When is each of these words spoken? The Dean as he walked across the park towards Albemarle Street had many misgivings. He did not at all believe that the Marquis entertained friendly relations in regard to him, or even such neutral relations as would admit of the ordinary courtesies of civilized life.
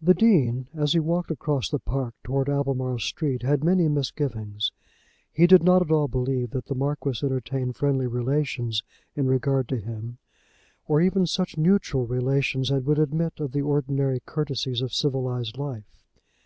The 0.00 0.14
Dean 0.14 0.68
as 0.72 0.94
he 0.94 1.00
walked 1.00 1.30
across 1.30 1.68
the 1.68 1.78
park 1.78 2.14
towards 2.22 2.48
Albemarle 2.48 2.98
Street 3.00 3.42
had 3.42 3.62
many 3.62 3.88
misgivings. 3.90 4.72
He 5.30 5.46
did 5.46 5.62
not 5.62 5.82
at 5.82 5.90
all 5.90 6.08
believe 6.08 6.52
that 6.52 6.64
the 6.64 6.74
Marquis 6.74 7.22
entertained 7.26 7.76
friendly 7.76 8.06
relations 8.06 8.82
in 9.14 9.26
regard 9.26 9.68
to 9.68 9.76
him, 9.76 10.16
or 10.88 11.02
even 11.02 11.26
such 11.26 11.58
neutral 11.58 12.06
relations 12.06 12.72
as 12.72 12.84
would 12.84 12.98
admit 12.98 13.38
of 13.38 13.52
the 13.52 13.60
ordinary 13.60 14.20
courtesies 14.24 14.80
of 14.80 14.94
civilized 14.94 15.58
life. 15.58 16.02